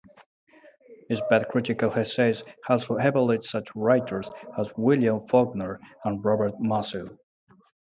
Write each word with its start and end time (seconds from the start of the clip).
His 1.09 1.21
best 1.29 1.47
critical 1.49 1.91
essays 1.91 2.41
also 2.67 2.95
evaluate 2.95 3.43
such 3.43 3.67
writers 3.75 4.27
as 4.57 4.67
William 4.75 5.27
Faulkner 5.27 5.79
and 6.03 6.25
Robert 6.25 6.55
Musil. 6.59 7.19